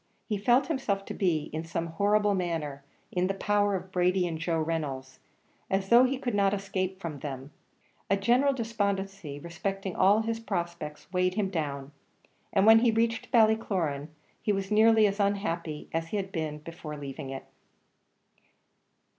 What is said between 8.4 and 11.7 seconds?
despondency respecting all his prospects weighed him